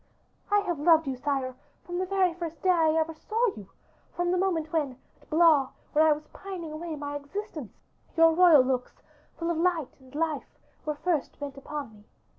"I 0.49 0.61
have 0.61 0.79
loved 0.79 1.05
you, 1.05 1.15
sire, 1.15 1.53
from 1.85 1.99
the 1.99 2.07
very 2.07 2.33
first 2.33 2.63
day 2.63 2.71
I 2.71 2.95
ever 2.99 3.13
saw 3.13 3.45
you; 3.55 3.69
from 4.15 4.31
the 4.31 4.37
moment 4.39 4.73
when 4.73 4.97
at 5.21 5.29
Blois, 5.29 5.69
where 5.93 6.03
I 6.07 6.11
was 6.11 6.25
pining 6.33 6.71
away 6.71 6.95
my 6.95 7.15
existence, 7.15 7.77
your 8.17 8.31
royal 8.33 8.63
looks, 8.63 9.03
full 9.37 9.51
of 9.51 9.57
light 9.57 9.99
and 9.99 10.15
life, 10.15 10.57
were 10.87 10.95
first 10.95 11.39
bent 11.39 11.55
upon 11.55 11.93
me. 11.93 12.05